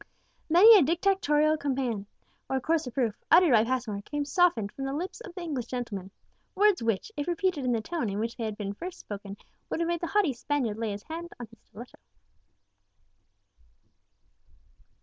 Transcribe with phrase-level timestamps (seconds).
[0.49, 2.07] Many a dictatorial command
[2.49, 6.09] or coarse reproof, uttered by Passmore, came softened from the lips of the English gentleman,
[6.55, 9.37] words which, if repeated in the tone in which they had first been spoken,
[9.69, 11.99] would have made the haughty Spaniard lay his hand on his stiletto.